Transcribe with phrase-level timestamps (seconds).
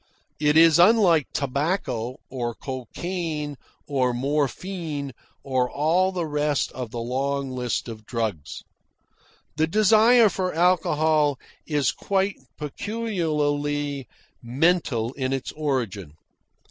[0.39, 3.55] It is unlike tobacco, or cocaine,
[3.85, 5.11] or morphine,
[5.43, 8.63] or all the rest of the long list of drugs.
[9.57, 11.37] The desire for alcohol
[11.67, 14.07] is quite peculiarly
[14.41, 16.13] mental in its origin.